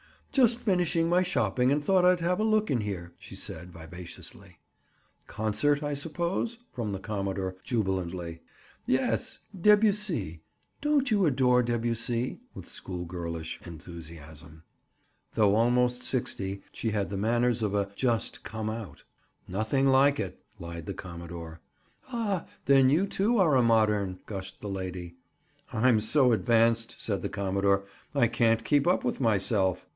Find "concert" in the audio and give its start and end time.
5.27-5.83